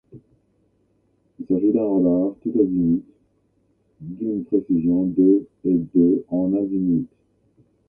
Il 1.39 1.45
s'agit 1.45 1.71
d'un 1.73 1.85
radar 1.87 2.33
tout 2.41 2.51
azimut 2.59 3.03
d'une 3.99 4.43
précision 4.45 5.03
de 5.05 5.47
et 5.63 5.77
de 5.93 6.25
en 6.29 6.55
azimut. 6.55 7.07